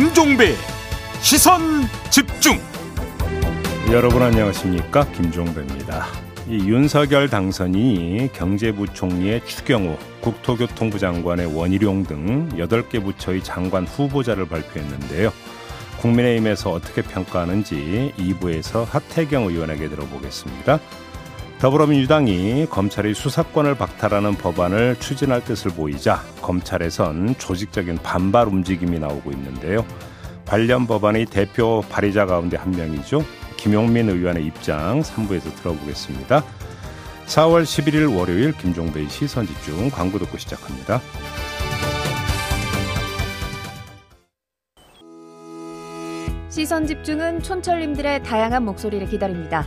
[0.00, 0.54] 김종배
[1.20, 1.60] 시선
[2.08, 2.58] 집중
[3.92, 6.06] 여러분 안녕하십니까 김종배입니다.
[6.48, 15.34] 이 윤석열 당선이 경제부총리의 추경호, 국토교통부 장관의 원희룡 등 8개 부처의 장관 후보자를 발표했는데요.
[16.00, 20.80] 국민의힘에서 어떻게 평가하는지 2부에서 하태경 의원에게 들어보겠습니다.
[21.60, 29.84] 더불어민주당이 검찰이 수사권을 박탈하는 법안을 추진할 뜻을 보이자 검찰에선 조직적인 반발 움직임이 나오고 있는데요.
[30.46, 33.22] 관련 법안의 대표 발의자 가운데 한 명이죠.
[33.58, 36.42] 김용민 의원의 입장 3부에서 들어보겠습니다.
[37.26, 41.02] 4월 11일 월요일 김종배의 시선 집중 광고 듣고 시작합니다.
[46.48, 49.66] 시선 집중은 촌철님들의 다양한 목소리를 기다립니다.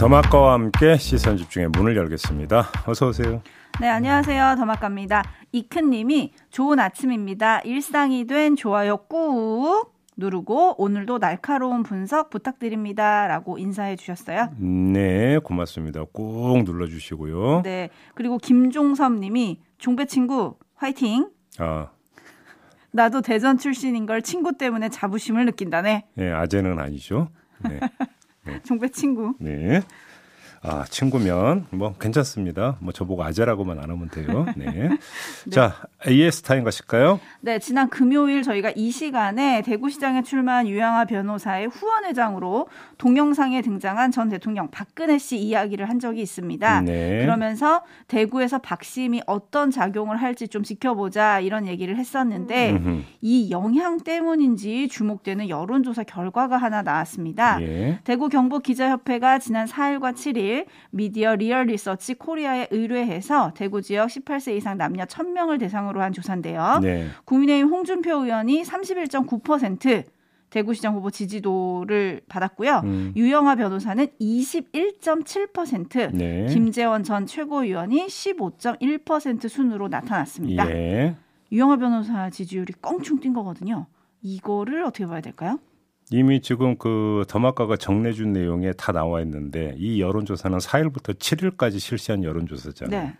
[0.00, 2.68] 더마카와 함께 시선 집중의 문을 열겠습니다.
[2.86, 3.42] 어서 오세요.
[3.82, 4.54] 네, 안녕하세요.
[4.56, 5.22] 더마카입니다.
[5.52, 7.60] 이큰님이 좋은 아침입니다.
[7.66, 13.26] 일상이 된 좋아요 꾹 누르고 오늘도 날카로운 분석 부탁드립니다.
[13.26, 14.48] 라고 인사해 주셨어요.
[14.56, 16.04] 네, 고맙습니다.
[16.14, 17.60] 꾹 눌러주시고요.
[17.62, 21.28] 네, 그리고 김종섭 님이 종배 친구 화이팅.
[21.58, 21.90] 아,
[22.90, 26.06] 나도 대전 출신인 걸 친구 때문에 자부심을 느낀다네.
[26.14, 27.28] 네, 아재는 아니죠.
[27.68, 27.80] 네.
[28.64, 29.34] 종배 친구.
[29.38, 29.82] 네.
[30.62, 32.76] 아, 친구면 뭐 괜찮습니다.
[32.80, 34.46] 뭐 저보고 아재라고만 안 하면 돼요.
[34.56, 34.90] 네.
[35.50, 37.20] 자, AS time 가실까요?
[37.40, 42.68] 네, 지난 금요일 저희가 이 시간에 대구시장에 출마한 유영하 변호사의 후원 회장으로
[42.98, 46.80] 동영상에 등장한 전 대통령 박근혜 씨 이야기를 한 적이 있습니다.
[46.82, 47.20] 네.
[47.20, 53.02] 그러면서 대구에서 박심이 어떤 작용을 할지 좀 지켜보자 이런 얘기를 했었는데 음흠.
[53.20, 57.60] 이 영향 때문인지 주목되는 여론조사 결과가 하나 나왔습니다.
[57.62, 57.98] 예.
[58.04, 64.78] 대구 경북 기자협회가 지난 4일과 7일 미디어 리얼 리서치 코리아에 의뢰해서 대구 지역 18세 이상
[64.78, 66.78] 남녀 1000명을 대상으로 한 조사인데요.
[66.82, 67.08] 네.
[67.24, 70.04] 국민의힘 홍준표 의원이 31.9%
[70.50, 72.82] 대구시장 후보 지지도를 받았고요.
[72.84, 73.12] 음.
[73.16, 76.46] 유영아 변호사는 21.7%, 네.
[76.46, 80.68] 김재원 전 최고위원이 15.1% 순으로 나타났습니다.
[80.70, 81.16] 예.
[81.52, 83.86] 유영아 변호사 지지율이 껑충 뛴 거거든요.
[84.22, 85.58] 이거를 어떻게 봐야 될까요?
[86.12, 93.02] 이미 지금 그 더마카가 정내준 내용에 다 나와 있는데 이 여론조사는 4일부터 7일까지 실시한 여론조사잖아요.
[93.02, 93.14] 네.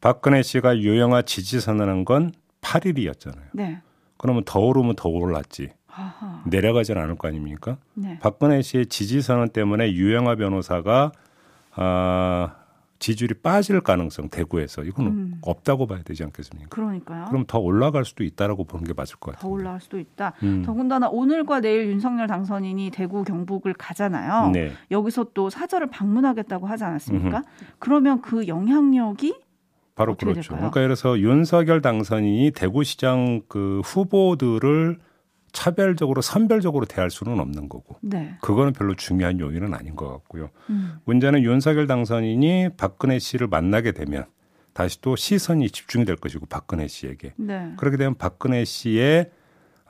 [0.00, 3.44] 박근혜 씨가 유영아 지지 선언한 건 8일이었잖아요.
[3.52, 3.80] 네.
[4.16, 5.70] 그러면 더 오르면 더 올랐지.
[5.88, 6.42] 아하.
[6.46, 7.76] 내려가진 않을 거 아닙니까?
[7.94, 8.18] 네.
[8.20, 11.12] 박근혜 씨의 지지 선언 때문에 유영아 변호사가
[11.76, 12.56] 아,
[12.98, 15.38] 지지율이 빠질 가능성 대구에서 이거는 음.
[15.42, 16.68] 없다고 봐야 되지 않겠습니까?
[16.70, 17.26] 그러니까요.
[17.26, 19.52] 그럼 더 올라갈 수도 있다라고 보는 게 맞을 것더 같아요.
[19.52, 20.32] 올라갈 수도 있다.
[20.42, 20.62] 음.
[20.64, 24.50] 더군다나 오늘과 내일 윤석열 당선인이 대구 경북을 가잖아요.
[24.50, 24.72] 네.
[24.90, 27.42] 여기서 또 사저를 방문하겠다고 하지 않았습니까?
[27.78, 29.34] 그러면 그 영향력이
[29.94, 30.40] 바로 그렇죠.
[30.40, 30.70] 될까요?
[30.70, 34.98] 그러니까 그래서 윤석열 당선인이 대구시장 그 후보들을
[35.52, 38.34] 차별적으로 선별적으로 대할 수는 없는 거고 네.
[38.40, 40.50] 그거는 별로 중요한 요인은 아닌 것 같고요.
[40.68, 40.96] 음.
[41.04, 44.24] 문제는 윤석열 당선인이 박근혜 씨를 만나게 되면
[44.72, 47.72] 다시 또 시선이 집중이 될 것이고 박근혜 씨에게 네.
[47.76, 49.30] 그렇게 되면 박근혜 씨의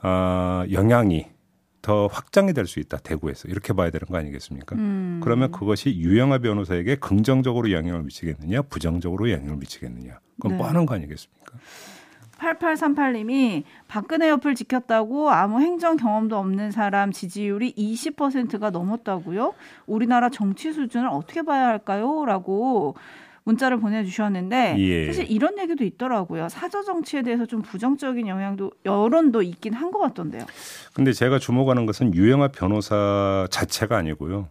[0.03, 1.25] 어, 영향이
[1.85, 4.75] 더 확장이 될 수 있다 대구에서 이렇게 봐야 되는 거 아니겠습니까?
[4.75, 5.21] 음.
[5.23, 10.17] 그러면 그것이 유영아 변호사에게 긍정적으로 영향을 미치겠느냐, 부정적으로 영향을 미치겠느냐.
[10.37, 10.57] 그건 네.
[10.57, 11.59] 뻔한 거 아니겠습니까?
[12.39, 19.53] 8838님이 박근혜 옆을 지켰다고 아무 행정 경험도 없는 사람 지지율이 20%가 넘었다고요?
[19.85, 22.25] 우리나라 정치 수준을 어떻게 봐야 할까요?
[22.25, 22.95] 라고
[23.45, 25.05] 문자를 보내주셨는데 예.
[25.05, 26.49] 사실 이런 얘기도 있더라고요.
[26.49, 30.43] 사저 정치에 대해서 좀 부정적인 영향도 여론도 있긴 한 것 같던데요.
[30.93, 34.49] 근데 제가 주목하는 것은 유영아 변호사 자체가 아니고요.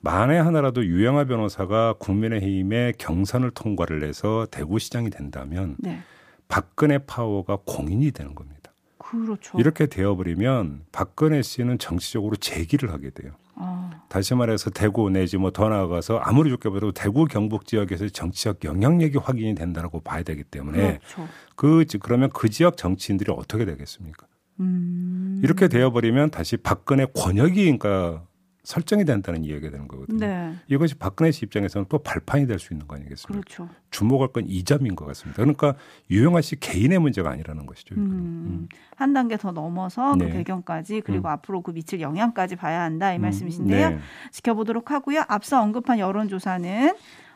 [0.00, 6.00] 만에 하나라도 유영아 변호사가 국민의힘의 경선을 통과를 해서 대구시장이 된다면 네,
[6.46, 8.70] 박근혜 파워가 공인이 되는 겁니다.
[8.98, 9.58] 그렇죠.
[9.58, 13.32] 이렇게 되어버리면 박근혜 씨는 정치적으로 재기를 하게 돼요.
[13.56, 13.73] 아,
[14.14, 19.18] 다시 말해서 대구 내지 뭐 더 나아가서 아무리 좋게 봐도 대구 경북 지역에서 정치적 영향력이
[19.18, 21.28] 확인이 된다라고 봐야 되기 때문에 그렇죠.
[21.56, 24.28] 그 지- 그러면 그 지역 정치인들이 어떻게 되겠습니까?
[24.60, 28.22] 음, 이렇게 되어버리면 다시 박근혜 권역이 그러니까
[28.64, 30.18] 설정이 된다는 이야기가 되는 거거든요.
[30.18, 30.54] 네.
[30.68, 33.28] 이것이 박근혜 씨 입장에서는 또 발판이 될 수 있는 거 아니겠습니까?
[33.28, 33.68] 그렇죠.
[33.90, 35.42] 주목할 건 이 점인 것 같습니다.
[35.42, 35.74] 그러니까
[36.10, 37.94] 유영하 씨 개인의 문제가 아니라는 것이죠.
[37.94, 38.10] 이거는.
[38.10, 40.26] 음, 한 단계 더 넘어서 네.
[40.26, 41.32] 그 배경까지 그리고 음.
[41.32, 43.90] 앞으로 그 미칠 영향까지 봐야 한다 이 음, 말씀이신데요.
[43.90, 43.98] 네.
[44.32, 45.24] 지켜보도록 하고요.
[45.28, 46.94] 앞서 언급한 여론조사는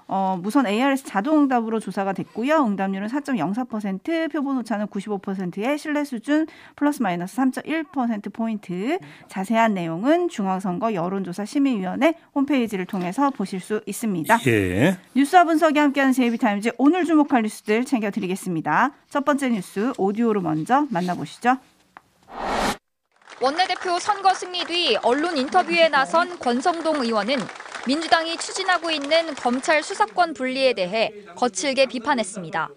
[0.08, 2.64] 어, 무선 ARS 자동 응답으로 조사가 됐고요.
[2.64, 6.46] 응답률은 4.04%, 표본 오차는 95%의 신뢰 수준
[6.76, 8.98] 플러스 마이너스 3.1% 포인트.
[9.28, 14.38] 자세한 내용은 중앙선거 여론조사 심의위원회 홈페이지를 통해서 보실 수 있습니다.
[14.46, 14.96] 예.
[15.14, 18.92] 뉴스와 분석이 함께하는 JB TIMES 오늘 주목할 뉴스들 챙겨드리겠습니다.
[19.10, 21.58] 첫 번째 뉴스 오디오로 먼저 만나보시죠.
[23.40, 27.36] 원내대표 선거 승리 뒤 언론 인터뷰에 나선 권성동 의원은
[27.86, 32.68] 민주당이 추진하고 있는 검찰 수사권 분리에 대해 거칠게 비판했습니다.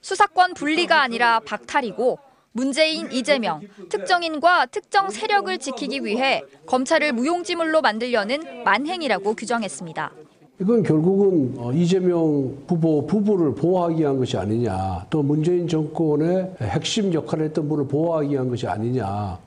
[0.00, 2.18] 수사권 분리가 아니라 박탈이고
[2.52, 10.12] 문재인, 이재명, 특정인과 특정 세력을 지키기 위해 검찰을 무용지물로 만들려는 만행이라고 규정했습니다.
[10.60, 17.46] 이건 결국은 어, 이재명 후보 부부를 보호하기 위한 것이 아니냐, 또 문재인 정권의 핵심 역할을
[17.46, 19.38] 했던 분을 보호하기 위한 것이 아니냐.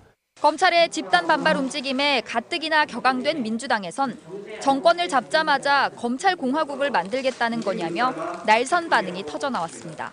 [0.43, 4.17] 검찰의 집단 반발 움직임에 가뜩이나 격앙된 민주당에선
[4.61, 8.13] 정권을 잡자마자 검찰 공화국을 만들겠다는 거냐며
[8.45, 10.11] 날선 반응이 터져 나왔습니다.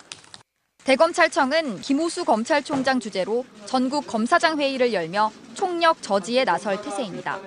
[0.85, 7.41] 대검찰청은 김호수 검찰총장 주재로 전국 검사장 회의를 열며 총력 저지에 나설 태세입니다.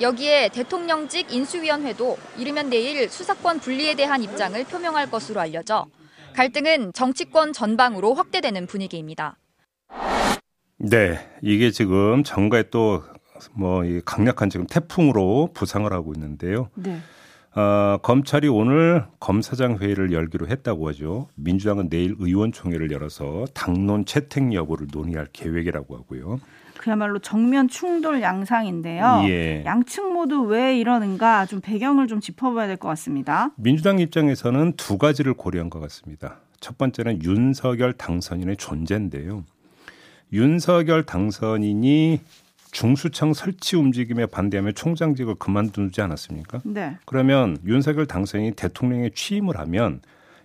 [0.00, 5.84] 여기에 대통령직 인수위원회도 이르면 내일 수사권 분리에 대한 입장을 표명할 것으로 알려져
[6.32, 9.36] 갈등은 정치권 전방으로 확대되는 분위기입니다.
[10.80, 13.02] 네, 이게 지금 정가에 또
[13.54, 16.68] 뭐 강력한 지금 태풍으로 부상을 하고 있는데요.
[16.74, 16.98] 네.
[17.54, 21.28] 어, 검찰이 오늘 검사장 회의를 열기로 했다고 하죠.
[21.34, 26.38] 민주당은 내일 의원총회를 열어서 당론 채택 여부를 논의할 계획이라고 하고요.
[26.78, 29.22] 그야말로 정면 충돌 양상인데요.
[29.24, 29.64] 예.
[29.66, 33.50] 양측 모두 왜 이러는가 좀 배경을 좀 짚어봐야 될 것 같습니다.
[33.56, 36.40] 민주당 입장에서는 두 가지를 고려한 것 같습니다.
[36.60, 39.44] 첫 번째는 윤석열 당선인의 존재인데요.
[40.32, 42.20] 윤석열 당선인이
[42.72, 46.60] 중수청 설치 움직임에 반대하며 총장직을 그만두지 않았습니까?
[46.64, 46.96] 네.
[47.04, 50.00] 그러면 윤석열 당선인이 대통령에 취임을 하면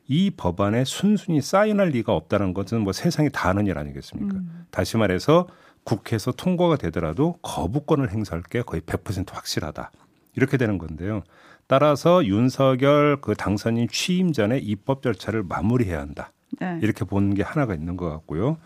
[0.07, 4.39] 이 법안에 순순히 사인할 리가 없다는 것은 뭐 세상이 다 아는 일 아니겠습니까?
[4.71, 5.47] 다시 말해서
[5.83, 9.91] 국회에서 통과가 되더라도 거부권을 행사할 게 거의 100% 확실하다.
[10.35, 11.23] 이렇게 되는 건데요.
[11.67, 16.31] 따라서 윤석열 그 당선인 취임 전에 입법 절차를 마무리해야 한다.
[16.59, 16.79] 네.
[16.81, 18.57] 이렇게 보는 게 하나가 있는 것 같고요.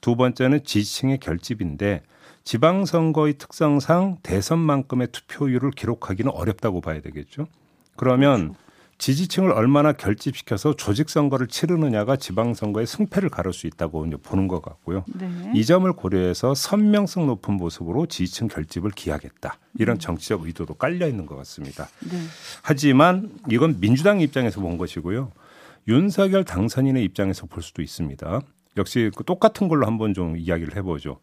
[0.00, 2.02] 두 번째는 지지층의 결집인데
[2.44, 7.46] 지방선거의 특성상 대선만큼의 투표율을 기록하기는 어렵다고 봐야 되겠죠.
[7.96, 8.54] 그러면
[8.98, 15.04] 지지층을 얼마나 결집시켜서 조직선거를 치르느냐가 지방선거의 승패를 가를 수 있다고 이제 보는 것 같고요.
[15.14, 15.28] 네.
[15.54, 19.58] 이 점을 고려해서 선명성 높은 모습으로 지지층 결집을 기하겠다.
[19.78, 21.88] 이런 정치적 의도도 깔려 있는 것 같습니다.
[22.10, 22.18] 네.
[22.62, 25.32] 하지만 이건 민주당 입장에서 본 것이고요.
[25.88, 28.40] 윤석열 당선인의 입장에서 볼 수도 있습니다.
[28.76, 31.18] 역시 그 똑같은 걸로 한번 좀 이야기를 해보죠.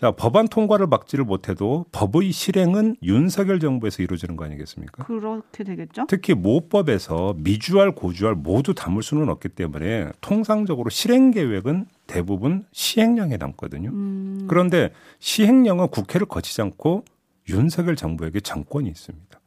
[0.00, 5.04] 자, 법안 통과를 막지를 못해도 법의 실행은 윤석열 정부에서 이루어지는 거 아니겠습니까?
[5.04, 6.06] 그렇게 되겠죠.
[6.08, 13.90] 특히 모법에서 미주알 고주알 모두 담을 수는 없기 때문에 통상적으로 실행 계획은 대부분 시행령에 남거든요.
[13.90, 14.90] 음, 그런데
[15.20, 17.04] 시행령은 국회를 거치지 않고
[17.48, 19.40] 윤석열 정부에게 정권이 있습니다.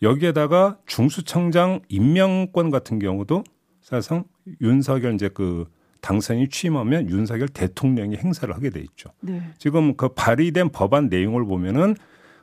[0.00, 3.44] 여기에다가 중수청장 임명권 같은 경우도
[3.82, 4.24] 사실상
[4.60, 5.66] 윤석열 이제 그
[6.02, 9.10] 당선이 취임하면 윤석열 대통령이 행사를 하게 돼 있죠.
[9.20, 9.40] 네.
[9.56, 11.94] 지금 그 발의된 법안 내용을 보면은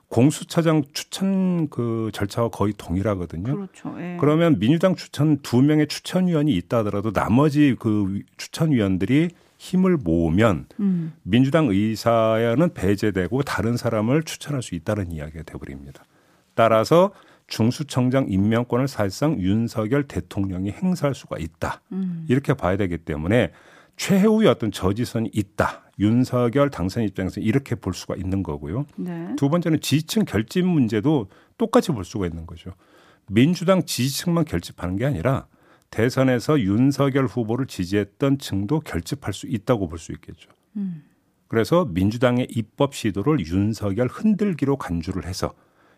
[0.08, 3.56] 공수처장 추천 그 절차와 거의 동일하거든요.
[3.56, 3.96] 그렇죠.
[4.00, 4.18] 예.
[4.20, 11.68] 그러면 민주당 추천 두 명의 추천위원이 있다 하더라도 나머지 그 추천위원들이 힘을 모으면 음, 민주당
[11.68, 16.06] 의사는 배제되고 다른 사람을 추천할 수 있다는 이야기가 돼버립니다.
[16.56, 17.12] 따라서
[17.50, 21.82] 중수청장 임명권을 사실상 윤석열 대통령이 행사할 수가 있다.
[21.92, 22.26] 음.
[22.30, 23.52] 이렇게 봐야 되기 때문에
[23.98, 25.92] 최후의 어떤 저지선이 있다.
[26.00, 28.86] 윤석열 당선 입장에서 이렇게 볼 수가 있는 거고요.
[28.96, 29.36] 네.
[29.36, 31.28] 두 번째는 지지층 결집 문제도
[31.58, 32.72] 똑같이 볼 수가 있는 거죠.
[33.28, 35.48] 민주당 지지층만 결집하는 게 아니라
[35.92, 40.50] 대선에서 윤석열 후보를 지지했던 층도 결집할 수 있다고 볼 수 있겠죠.
[40.78, 41.04] 음.
[41.48, 45.54] 그래서 민주당의 입법 시도를 윤석열 흔들기로 간주를 해서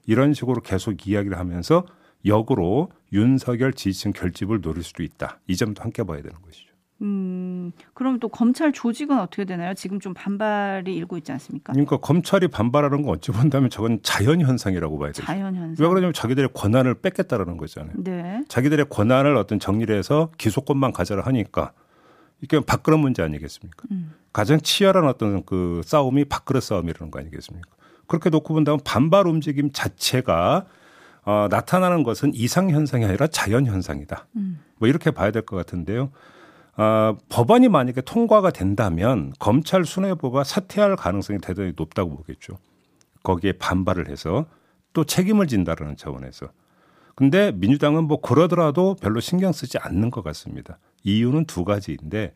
[0.05, 1.85] 이런 식으로 계속 이야기를 하면서
[2.25, 5.39] 역으로 윤석열 지지층 결집을 노릴 수도 있다.
[5.47, 6.71] 이 점도 함께 봐야 되는 것이죠.
[7.01, 9.73] 음, 그럼 또 검찰 조직은 어떻게 되나요?
[9.73, 11.73] 지금 좀 반발이 일고 있지 않습니까?
[11.73, 15.25] 그러니까 검찰이 반발하는 건 어찌 본다면 저건 자연 현상이라고 봐야 되죠.
[15.25, 15.83] 자연 현상.
[15.83, 17.93] 왜 그러냐면 자기들의 권한을 뺏겠다라는 거잖아요.
[17.97, 18.43] 네.
[18.47, 21.73] 자기들의 권한을 어떤 정리를 해서 기소권만 가져라 하니까
[22.41, 23.83] 이게 밥그릇 문제 아니겠습니까?
[23.91, 24.13] 음.
[24.31, 27.69] 가장 치열한 어떤 그 싸움이 밥그릇 싸움이라는 거 아니겠습니까?
[28.11, 30.65] 그렇게 놓고 본다면 반발 움직임 자체가
[31.23, 34.27] 어, 나타나는 것은 이상 현상이 아니라 자연 현상이다.
[34.35, 34.59] 음.
[34.79, 36.11] 뭐 이렇게 봐야 될 것 같은데요.
[36.75, 42.57] 어, 법안이 만약에 통과가 된다면 검찰 수뇌부가 사퇴할 가능성이 대단히 높다고 보겠죠.
[43.23, 44.45] 거기에 반발을 해서
[44.91, 46.47] 또 책임을 진다라는 차원에서.
[47.15, 50.79] 근데 민주당은 뭐 그러더라도 별로 신경 쓰지 않는 것 같습니다.
[51.03, 52.33] 이유는 두 가지인데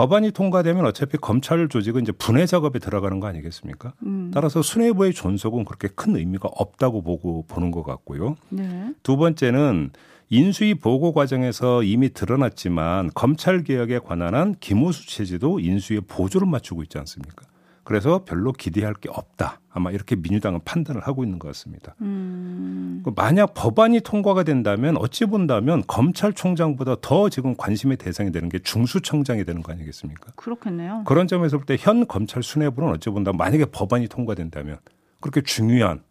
[0.00, 3.92] 법안이 통과되면 어차피 검찰 조직은 이제 분해 작업에 들어가는 거 아니겠습니까?
[4.04, 4.30] 음.
[4.32, 8.36] 따라서 수뇌부의 존속은 그렇게 큰 의미가 없다고 보고 보는 것 같고요.
[8.48, 8.94] 네.
[9.02, 9.90] 두 번째는
[10.30, 16.96] 인수위 보고 과정에서 이미 드러났지만 검찰 개혁에 관한 한 기무수 체제도 인수위에 보조를 맞추고 있지
[16.96, 17.44] 않습니까?
[17.90, 19.60] 그래서 별로 기대할 게 없다.
[19.68, 21.96] 아마 이렇게 민주당은 판단을 하고 있는 것 같습니다.
[22.02, 23.02] 음.
[23.04, 29.44] 그 만약 법안이 통과가 된다면 어찌 본다면 검찰총장보다 더 지금 관심의 대상이 되는 게 중수청장이
[29.44, 30.30] 되는 거 아니겠습니까?
[30.36, 31.02] 그렇겠네요.
[31.04, 34.78] 그런 점에서 볼 때 현 검찰 수뇌부는 어찌 본다면 만약에 법안이 통과된다면
[35.20, 36.04] 그렇게 중요한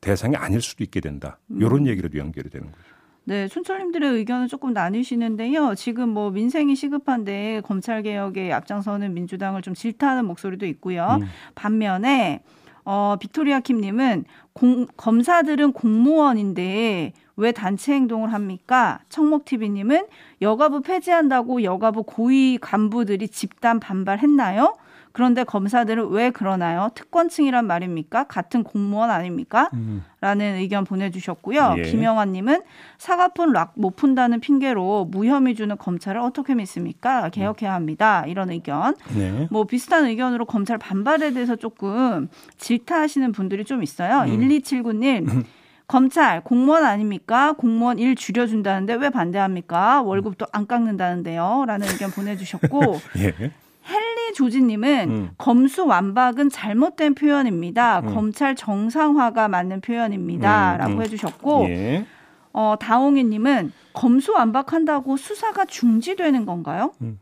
[0.00, 1.38] 대상이 아닐 수도 있게 된다.
[1.48, 1.86] 이런 음.
[1.86, 2.95] 얘기로 연결이 되는 거죠.
[3.28, 5.74] 네, 촌철님들의 의견은 조금 나뉘시는데요.
[5.74, 11.18] 지금 뭐 민생이 시급한데 검찰 개혁에 앞장서는 민주당을 좀 질타하는 목소리도 있고요.
[11.20, 11.26] 음.
[11.56, 12.44] 반면에
[12.84, 19.00] 어 빅토리아 킴님은 공, 검사들은 공무원인데 왜 단체 행동을 합니까?
[19.08, 20.06] 청목TV님은
[20.42, 24.74] 여가부 폐지한다고 여가부 고위 간부들이 집단 반발했나요?
[25.16, 26.90] 그런데 검사들은 왜 그러나요?
[26.94, 28.24] 특권층이란 말입니까?
[28.24, 29.70] 같은 공무원 아닙니까?
[29.72, 30.04] 음.
[30.20, 31.76] 라는 의견 보내주셨고요.
[31.78, 31.82] 예.
[31.84, 32.60] 김영환님은
[32.98, 37.30] 사과폰 락못 푼다는 핑계로 무혐의 주는 검찰을 어떻게 믿습니까?
[37.30, 38.24] 개혁해야 합니다.
[38.26, 38.94] 이런 의견.
[39.16, 39.48] 네.
[39.50, 42.28] 뭐 비슷한 의견으로 검찰 반발에 대해서 조금
[42.58, 44.30] 질타하시는 분들이 좀 있어요.
[44.30, 44.38] 음.
[44.38, 45.44] 1279님.
[45.86, 47.52] 검찰 공무원 아닙니까?
[47.52, 50.02] 공무원 일 줄여준다는데 왜 반대합니까?
[50.02, 51.64] 월급도 안 깎는다는데요.
[51.66, 53.52] 라는 의견 보내주셨고 예.
[53.88, 55.30] 헨리 조지님은 음.
[55.38, 58.00] 검수 완박은 잘못된 표현입니다.
[58.00, 58.14] 음.
[58.14, 61.02] 검찰 정상화가 맞는 표현입니다.라고 음, 음.
[61.02, 62.06] 해주셨고 예.
[62.52, 66.92] 어, 다홍이님은 검수 완박한다고 수사가 중지되는 건가요?
[67.02, 67.20] 음.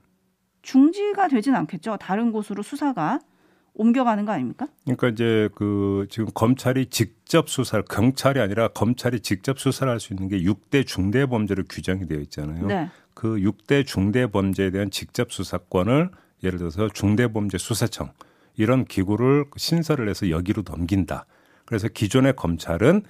[0.62, 1.98] 중지가 되진 않겠죠.
[2.00, 3.18] 다른 곳으로 수사가
[3.74, 4.68] 옮겨가는 거 아닙니까?
[4.84, 10.28] 그러니까 이제 그 지금 검찰이 직접 수사를 경찰이 아니라 검찰이 직접 수사를 할 수 있는
[10.28, 12.66] 게 6대 중대 범죄로 규정이 되어 있잖아요.
[12.66, 12.88] 네.
[13.14, 16.10] 그 6대 중대 범죄에 대한 직접 수사권을
[16.42, 18.12] 예를 들어서 중대범죄수사청
[18.56, 21.26] 이런 기구를 신설을 해서 여기로 넘긴다.
[21.64, 23.02] 그래서 기존의 검찰은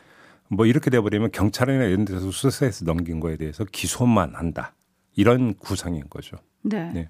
[0.48, 4.74] 뭐 이렇게 돼버리면 경찰이나 이런 데서 수사해서 넘긴 거에 대해서 기소만 한다.
[5.16, 6.36] 이런 구상인 거죠.
[6.62, 6.90] 네.
[6.92, 7.08] 네.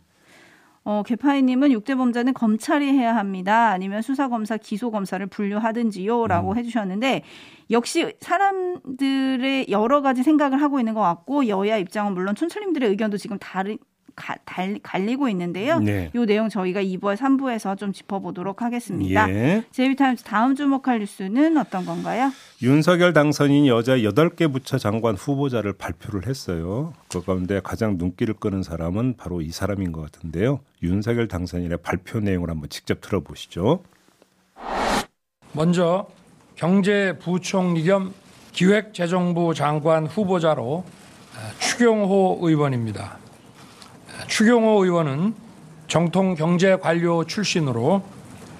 [0.85, 3.71] 어, 개파이님은 6대 범죄는 검찰이 해야 합니다.
[3.71, 6.27] 아니면 수사검사, 기소검사를 분류하든지요.
[6.27, 6.57] 라고 음.
[6.59, 7.23] 해주셨는데,
[7.71, 13.39] 역시 사람들의 여러 가지 생각을 하고 있는 것 같고, 여야 입장은 물론 촌철님들의 의견도 지금
[13.39, 13.79] 다른,
[14.17, 15.79] 가, 달, 갈리고 있는데요.
[15.81, 16.11] 네.
[16.15, 19.29] 이 내용 저희가 2부와 3부에서 좀 짚어보도록 하겠습니다.
[19.31, 19.65] 예.
[19.71, 22.31] 제이비타임즈 다음 주목할 뉴스는 어떤 건가요?
[22.63, 26.93] 윤석열 당선인 여자 8개 부처 장관 후보자를 발표를 했어요.
[27.09, 30.61] 그 가운데 가장 눈길을 끄는 사람은 바로 이 사람인 것 같은데요.
[30.83, 33.83] 윤석열 당선인의 발표 내용을 한번 직접 들어보시죠.
[35.53, 36.07] 먼저
[36.57, 38.13] 경제부총리 겸
[38.53, 40.85] 기획재정부 장관 후보자로
[41.59, 43.19] 추경호 의원입니다.
[44.27, 45.35] 추경호 의원은
[45.89, 48.03] 정통 경제 관료 출신으로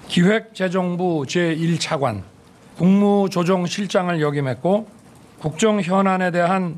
[0.07, 2.21] 기획재정부 제1차관
[2.77, 4.87] 국무조정실장을 역임했고
[5.39, 6.77] 국정 현안에 대한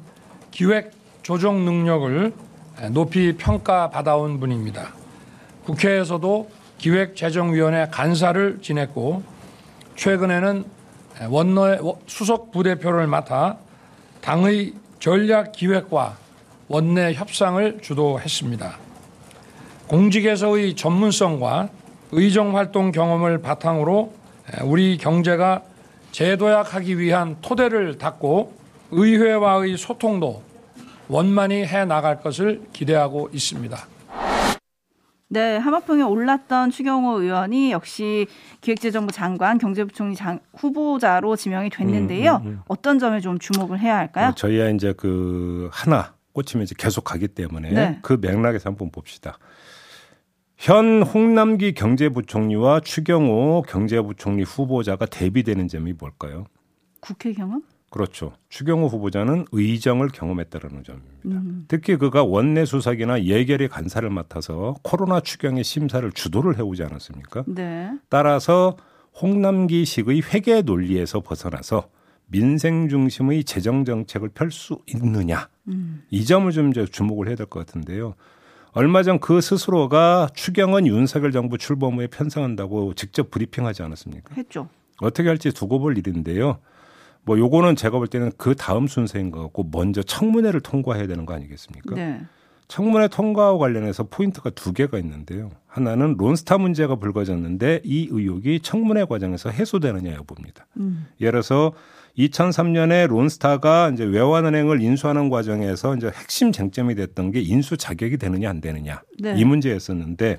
[0.51, 0.91] 기획
[1.23, 2.33] 조정 능력을
[2.91, 4.93] 높이 평가받아온 분입니다.
[5.65, 9.23] 국회에서도 기획재정위원회 간사를 지냈고
[9.95, 10.63] 최근에는
[11.29, 13.57] 원내 수석 부대표를 맡아
[14.21, 16.17] 당의 전략기획과
[16.67, 18.77] 원내 협상을 주도했습니다.
[19.87, 21.69] 공직에서의 전문성과
[22.11, 24.13] 의정 활동 경험을 바탕으로
[24.63, 25.63] 우리 경제가
[26.11, 28.53] 재도약하기 위한 토대를 닦고
[28.91, 30.41] 의회와의 소통도
[31.09, 33.77] 원만히 해 나갈 것을 기대하고 있습니다.
[35.29, 38.27] 네, 하마평에 올랐던 추경호 의원이 역시
[38.61, 42.37] 기획재정부 장관, 경제부총리 장, 후보자로 지명이 됐는데요.
[42.43, 42.59] 음, 음, 음.
[42.67, 44.29] 어떤 점에 좀 주목을 해야 할까요?
[44.29, 47.99] 어, 저희야 이제 그 하나 꽂히면 이제 계속 가기 때문에 네.
[48.03, 49.39] 그 맥락에서 한번 봅시다.
[50.55, 56.45] 현 홍남기 경제부총리와 추경호 경제부총리 후보자가 대비되는 점이 뭘까요?
[56.99, 57.63] 국회 경험?
[57.89, 58.33] 그렇죠.
[58.49, 61.21] 추경호 후보자는 의정을 경험했다는 점입니다.
[61.25, 61.65] 음.
[61.67, 67.45] 특히 그가 원내 수석이나 예결위 간사를 맡아서 코로나 추경의 심사를 주도를 해오지 않았습니까?
[67.47, 67.91] 네.
[68.09, 68.77] 따라서
[69.21, 71.89] 홍남기식의 회계 논리에서 벗어나서
[72.27, 76.03] 민생 중심의 재정 정책을 펼 수 있느냐 음.
[76.09, 78.15] 이 점을 좀 이제 주목을 해야 될 것 같은데요.
[78.73, 84.35] 얼마 전 그 스스로가 추경은 윤석열 정부 출범 후에 편성한다고 직접 브리핑하지 않았습니까?
[84.35, 84.69] 했죠.
[85.01, 86.59] 어떻게 할지 두고 볼 일인데요.
[87.23, 91.33] 뭐 요거는 제가 볼 때는 그 다음 순서인 것 같고 먼저 청문회를 통과해야 되는 거
[91.33, 91.95] 아니겠습니까?
[91.95, 92.21] 네.
[92.67, 95.49] 청문회 통과와 관련해서 포인트가 두 개가 있는데요.
[95.67, 100.67] 하나는 론스타 문제가 불거졌는데 이 의혹이 청문회 과정에서 해소되느냐 여부입니다.
[100.77, 101.07] 음.
[101.21, 101.73] 예를 들어서
[102.17, 108.59] 2003년에 론스타가 이제 외환은행을 인수하는 과정에서 이제 핵심 쟁점이 됐던 게 인수 자격이 되느냐 안
[108.59, 109.35] 되느냐 네.
[109.37, 110.37] 이 문제였었는데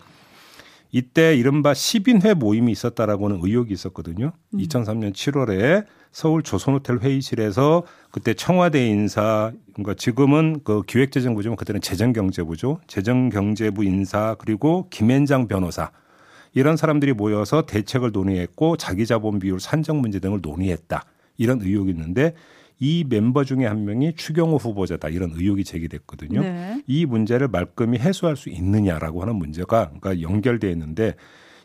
[0.91, 4.33] 이때 이른바 10인회 모임이 있었다라고는 의혹이 있었거든요.
[4.55, 4.59] 음.
[4.59, 12.81] 2003년 7월에 서울 조선호텔 회의실에서 그때 청와대 인사 그러니까 지금은 그 기획재정부지만 그때는 재정경제부죠.
[12.87, 15.91] 재정경제부 인사 그리고 김앤장 변호사
[16.55, 21.05] 이런 사람들이 모여서 대책을 논의했고 자기 자본 비율 산정 문제 등을 논의했다.
[21.39, 22.35] 이런 의혹이 있는데
[22.81, 26.41] 이 멤버 중에 한 명이 추경호 후보자다 이런 의혹이 제기됐거든요.
[26.43, 26.83] 네.
[26.87, 31.15] 이 문제를 말끔히 해소할 수 있느냐라고 하는 문제가 그러니까 연결돼 있는데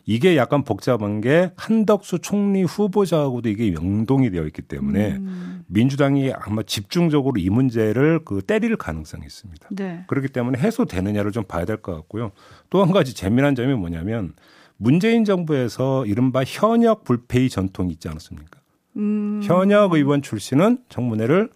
[0.05, 5.63] 이게 약간 복잡한 게 한덕수 총리 후보자하고도 이게 연동이 되어 있기 때문에 음.
[5.67, 9.69] 민주당이 아마 집중적으로 이 문제를 그 때릴 가능성이 있습니다.
[9.71, 10.03] 네.
[10.07, 12.31] 그렇기 때문에 해소되느냐를 좀 봐야 될 것 같고요.
[12.69, 14.33] 또 한 가지 재미난 점이 뭐냐면
[14.77, 18.59] 문재인 정부에서 이른바 현역 불페이 전통이 있지 않았습니까?
[18.97, 19.41] 음.
[19.43, 21.49] 현역 의원 출신은 청문회를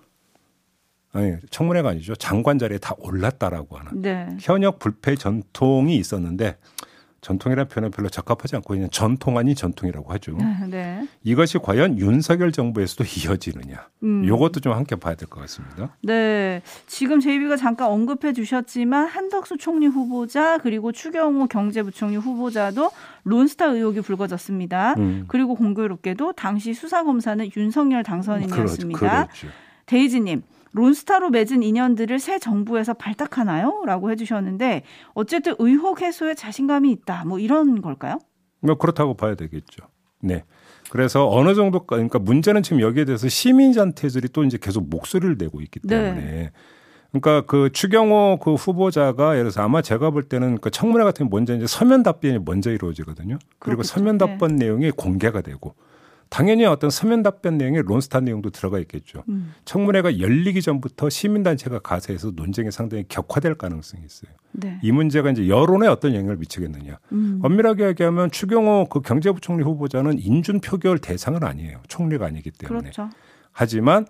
[1.13, 4.27] 아니 청문회가 아니죠 장관 자리에 다 올랐다라고 하는 네.
[4.39, 6.57] 현역 불패 전통이 있었는데
[7.27, 10.37] 전통이라는 표현은 별로 적합하지 않고 그냥 전통 아닌 전통이라고 하죠.
[10.69, 11.05] 네.
[11.23, 13.87] 이것이 과연 윤석열 정부에서도 이어지느냐.
[14.03, 14.23] 음.
[14.23, 15.95] 이것도 좀 함께 봐야 될 것 같습니다.
[16.03, 16.61] 네.
[16.85, 22.91] 지금 제이비가 잠깐 언급해 주셨지만 한덕수 총리 후보자 그리고 추경호 경제부총리 후보자도
[23.25, 24.93] 론스타 의혹이 불거졌습니다.
[24.97, 25.25] 음.
[25.27, 28.99] 그리고 공교롭게도 당시 수사검사는 윤석열 당선인이었습니다.
[28.99, 29.47] 그렇죠.
[29.85, 30.43] 데이지님,
[30.73, 33.83] 론스타로 맺은 인연들을 새 정부에서 발탁하나요?
[33.85, 34.83] 라고 해주셨는데
[35.13, 37.25] 어쨌든 의혹 해소에 자신감이 있다.
[37.25, 38.19] 뭐 이런 걸까요?
[38.61, 39.85] 뭐 그렇다고 봐야 되겠죠.
[40.21, 40.43] 네.
[40.89, 45.79] 그래서 어느 정도 그러니까 문제는 지금 여기에 대해서 시민단체들이 또 이제 계속 목소리를 내고 있기
[45.83, 45.87] 네.
[45.87, 46.51] 때문에
[47.11, 51.29] 그러니까 그 추경호 그 후보자가 예를 들어서 아마 제가 볼 때는 그 청문회 같은 게
[51.29, 53.37] 먼저 이제 서면 답변이 먼저 이루어지거든요.
[53.59, 53.93] 그리고 그렇겠죠.
[53.93, 54.25] 서면 네.
[54.25, 55.75] 답변 내용이 공개가 되고
[56.29, 59.23] 당연히 어떤 서면 답변 내용에 론스타 내용도 들어가 있겠죠.
[59.29, 59.53] 음.
[59.65, 64.31] 청문회가 열리기 전부터 시민단체가 가세해서 논쟁이 상당히 격화될 가능성이 있어요.
[64.51, 64.79] 네.
[64.81, 66.99] 이 문제가 이제 여론에 어떤 영향을 미치겠느냐.
[67.11, 67.39] 음.
[67.43, 71.81] 엄밀하게 얘기하면 추경호 그 경제부총리 후보자는 인준 표결 대상은 아니에요.
[71.87, 72.91] 총리가 아니기 때문에.
[72.91, 73.09] 그렇죠.
[73.51, 74.05] 하지만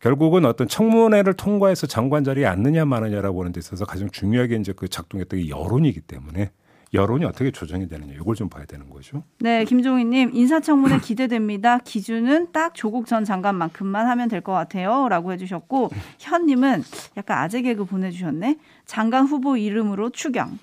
[0.00, 4.88] 결국은 어떤 청문회를 통과해서 장관 자리에 앉느냐 마느냐라고 하는 데 있어서 가장 중요하게 이제 그
[4.88, 6.50] 작동했던 게 여론이기 때문에
[6.94, 9.22] 여론이 어떻게 조정이 되느냐 이걸 좀 봐야 되는 거죠.
[9.40, 11.78] 네, 김종희님 인사청문회 기대됩니다.
[11.78, 16.82] 기준은 딱 조국 전 장관만큼만 하면 될 것 같아요.라고 해주셨고 현님은
[17.16, 18.58] 약간 아재 개그 보내주셨네.
[18.86, 20.58] 장관 후보 이름으로 추경.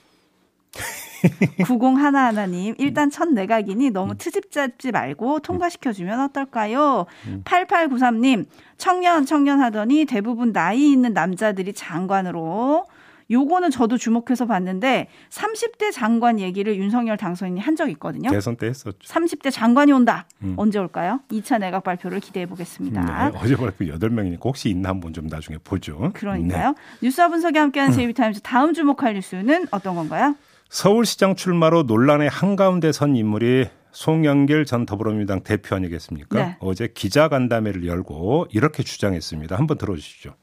[1.65, 7.07] 90 하나 하나님 일단 첫 내각이니 너무 트집 잡지 말고 통과시켜 주면 어떨까요?
[7.43, 8.45] 8893님
[8.77, 12.85] 청년 청년 하더니 대부분 나이 있는 남자들이 장관으로
[13.31, 18.29] 요거는 저도 주목해서 봤는데 30대 장관 얘기를 윤석열 당선인이 한 적 있거든요.
[18.29, 18.97] 대선 때 했었죠.
[18.99, 20.27] 30대 장관이 온다.
[20.43, 20.55] 음.
[20.57, 21.21] 언제 올까요?
[21.31, 23.29] 2차 내각 발표를 기대해 보겠습니다.
[23.31, 26.11] 네, 어제 발표 8명이니까 혹시 있나 한번 좀 나중에 보죠.
[26.13, 26.69] 그러니까요.
[26.69, 26.75] 네.
[27.03, 30.35] 뉴스와 분석이 함께하는 제이비타임즈 다음 주목할 뉴스는 어떤 건가요?
[30.69, 36.37] 서울시장 출마로 논란의 한가운데 선 인물이 송영길 전 더불어민주당 대표 아니겠습니까?
[36.37, 36.57] 네.
[36.59, 39.55] 어제 기자간담회를 열고 이렇게 주장했습니다.
[39.57, 40.35] 한번 들어주시죠.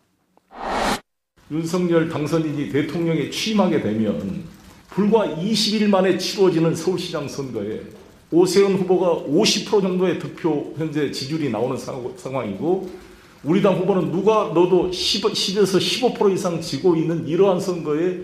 [1.51, 4.45] 윤석열 당선인이 대통령에 취임하게 되면
[4.91, 7.81] 불과 20일 만에 치러지는 서울시장 선거에
[8.31, 12.91] 오세훈 후보가 50% 정도의 득표 현재 지지율이 나오는 상- 상황이고
[13.45, 15.79] 우리 당 후보는 누가 넣어도 10, 10에서
[16.17, 18.19] 15% 이상 지고 있는 이러한 선거에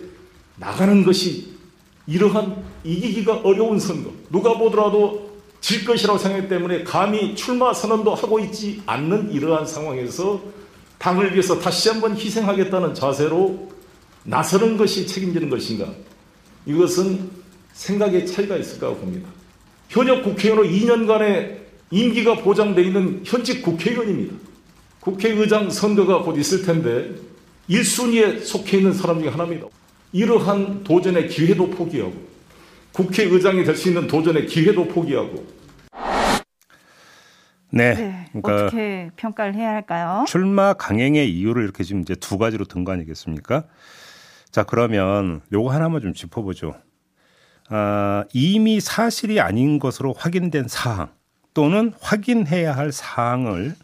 [0.57, 1.53] 나가는 것이
[2.09, 4.11] 이러한 이기기가 어려운 선거.
[4.33, 5.31] 누가 보더라도
[5.61, 10.41] 질 것이라고 생각했기 때문에 감히 출마 선언도 하고 있지 않는 이러한 상황에서
[11.03, 13.69] 당을 위해서 다시 한번 희생하겠다는 자세로
[14.23, 15.93] 나서는 것이 책임지는 것인가?
[16.65, 17.29] 이것은
[17.73, 19.29] 생각의 차이가 있을 거라고 봅니다.
[19.89, 21.57] 현역 국회의원으로 2년간의
[21.91, 24.37] 임기가 보장되어 있는 현직 국회의원입니다.
[25.01, 27.11] 국회의장 선거가 곧 있을 텐데
[27.69, 29.67] 1순위에 속해 있는 사람 중에 하나입니다.
[30.13, 32.15] 이러한 도전의 기회도 포기하고
[32.93, 35.45] 국회의장이 될 수 있는 도전의 기회도 포기하고
[37.73, 37.95] 네.
[37.95, 38.27] 네.
[38.33, 40.25] 그러니까 어떻게 평가를 해야 할까요?
[40.29, 43.65] 출마 강행의 이유를 이렇게 지금 이제 두 가지로 든 거 아니겠습니까?
[44.51, 46.75] 자, 그러면 요거 하나만 좀 짚어보죠.
[47.71, 51.09] 아, 이미 사실이 아닌 것으로 확인된 사항
[51.55, 53.75] 또는 확인해야 할 사항을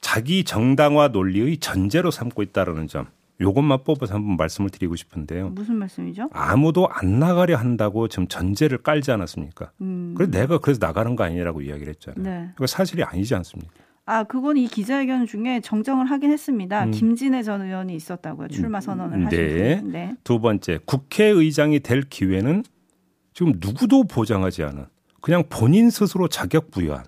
[0.00, 3.06] 자기 정당화 논리의 전제로 삼고 있다라는 점.
[3.40, 5.50] 요것만 뽑아서 한번 말씀을 드리고 싶은데요.
[5.50, 6.28] 무슨 말씀이죠?
[6.32, 9.70] 아무도 안 나가려 한다고 지금 전제를 깔지 않았습니까?
[9.80, 10.14] 음.
[10.16, 12.22] 그래서 내가 그래서 나가는 거 아니냐라고 이야기를 했잖아요.
[12.22, 12.50] 네.
[12.54, 13.72] 그거 사실이 아니지 않습니까?
[14.06, 16.84] 아, 그건 이 기자회견 중에 정정을 하긴 했습니다.
[16.84, 16.90] 음.
[16.90, 18.48] 김진애 전 의원이 있었다고요.
[18.48, 19.80] 출마 선언을 음, 하신 네.
[19.80, 19.92] 분.
[19.92, 20.14] 네.
[20.24, 22.64] 두 번째, 국회의장이 될 기회는
[23.34, 24.86] 지금 누구도 보장하지 않은
[25.20, 27.04] 그냥 본인 스스로 자격 부여한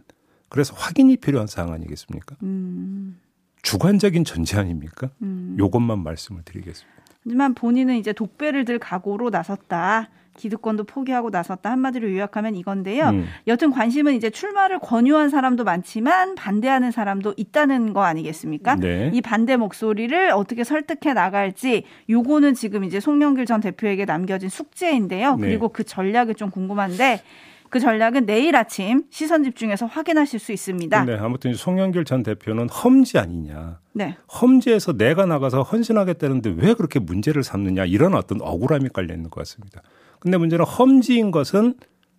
[0.49, 2.37] 그래서 확인이 필요한 사항 아니겠습니까?
[2.43, 3.19] 음.
[3.62, 5.11] 주관적인 전제 아닙니까?
[5.23, 5.57] 음.
[5.59, 7.01] 요것만 말씀을 드리겠습니다.
[7.25, 10.09] 하지만 본인은 이제 독배를 들 각오로 나섰다.
[10.37, 11.70] 기득권도 포기하고 나섰다.
[11.70, 13.09] 한마디로 요약하면 이건데요.
[13.11, 13.27] 음.
[13.46, 18.77] 여튼 관심은 이제 출마를 권유한 사람도 많지만 반대하는 사람도 있다는 거 아니겠습니까?
[18.77, 19.11] 네.
[19.12, 25.37] 이 반대 목소리를 어떻게 설득해 나갈지 요거는 지금 이제 송영길 전 대표에게 남겨진 숙제인데요.
[25.37, 25.46] 네.
[25.46, 27.23] 그리고 그 전략이 좀 궁금한데
[27.70, 31.04] 그 전략은 내일 아침 시선 집중해서 확인하실 수 있습니다.
[31.04, 33.78] 근데 아무튼 송영길 전 대표는 험지 아니냐.
[33.92, 34.16] 네.
[34.40, 39.83] 험지에서 내가 나가서 헌신하겠다는데 왜 그렇게 문제를 삼느냐 이런 어떤 억울함이 깔려 있는 것 같습니다.
[40.18, 41.74] 근데 문제는 험지인 것은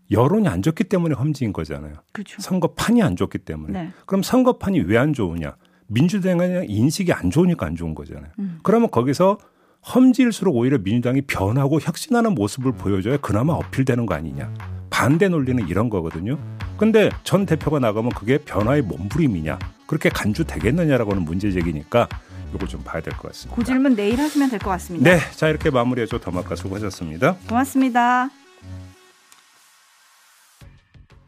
[0.09, 1.93] 여론이 안 좋기 때문에 험지인 거잖아요.
[2.11, 2.41] 그렇죠.
[2.41, 3.83] 선거판이 안 좋기 때문에.
[3.83, 3.91] 네.
[4.05, 5.55] 그럼 선거판이 왜 안 좋으냐?
[5.87, 8.31] 민주당의 인식이 안 좋으니까 안 좋은 거잖아요.
[8.39, 8.59] 음.
[8.63, 9.37] 그러면 거기서
[9.93, 14.53] 험지일수록 오히려 민주당이 변하고 혁신하는 모습을 보여줘야 그나마 어필되는 거 아니냐.
[14.91, 16.37] 반대 논리는 이런 거거든요.
[16.77, 19.57] 근데 전 대표가 나가면 그게 변화의 몸부림이냐.
[19.87, 22.07] 그렇게 간주 되겠느냐라고 하는 문제 제기니까
[22.53, 23.55] 이걸 좀 봐야 될 것 같습니다.
[23.55, 25.09] 그 질문 내일 하시면 될 것 같습니다.
[25.09, 25.19] 네.
[25.35, 27.37] 자, 이렇게 마무리해줘 더마카 수고하셨습니다.
[27.47, 28.29] 고맙습니다.